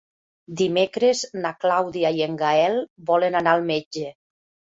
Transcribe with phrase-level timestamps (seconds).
[0.61, 2.79] Dimecres na Clàudia i en Gaël
[3.11, 4.09] volen anar al metge.